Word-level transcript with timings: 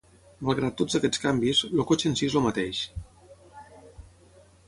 Malgrat 0.47 0.75
tots 0.81 0.95
aquests 0.99 1.21
canvis, 1.25 1.59
el 1.67 1.83
cotxe 1.91 2.09
en 2.11 2.17
si 2.21 2.31
és 2.31 2.39
el 2.41 2.45
mateix. 2.45 2.79